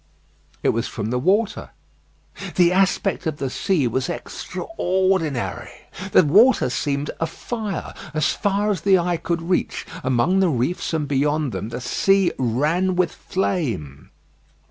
It 0.63 0.69
was 0.69 0.87
from 0.87 1.11
the 1.11 1.19
water. 1.19 1.69
The 2.55 2.71
aspect 2.73 3.27
of 3.27 3.37
the 3.37 3.51
sea 3.51 3.87
was 3.87 4.09
extraordinary. 4.09 5.69
The 6.11 6.23
water 6.23 6.71
seemed 6.71 7.11
a 7.19 7.27
fire. 7.27 7.93
As 8.11 8.33
far 8.33 8.71
as 8.71 8.81
the 8.81 8.97
eye 8.97 9.17
could 9.17 9.43
reach, 9.43 9.85
among 10.03 10.39
the 10.39 10.49
reefs 10.49 10.91
and 10.95 11.07
beyond 11.07 11.51
them, 11.51 11.69
the 11.69 11.81
sea 11.81 12.31
ran 12.39 12.95
with 12.95 13.11
flame. 13.11 14.09